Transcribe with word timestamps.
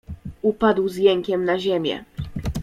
"Upadł 0.43 0.87
z 0.87 0.95
jękiem 0.95 1.45
na 1.45 1.59
ziemię." 1.59 2.03